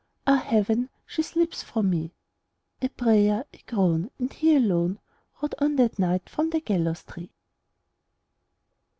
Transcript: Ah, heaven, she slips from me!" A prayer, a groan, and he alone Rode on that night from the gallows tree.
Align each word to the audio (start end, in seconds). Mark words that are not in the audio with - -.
Ah, 0.25 0.37
heaven, 0.37 0.89
she 1.05 1.21
slips 1.21 1.61
from 1.61 1.91
me!" 1.91 2.11
A 2.81 2.89
prayer, 2.89 3.45
a 3.53 3.57
groan, 3.67 4.09
and 4.17 4.33
he 4.33 4.55
alone 4.55 4.97
Rode 5.43 5.53
on 5.59 5.75
that 5.75 5.99
night 5.99 6.27
from 6.27 6.49
the 6.49 6.59
gallows 6.59 7.03
tree. 7.03 7.29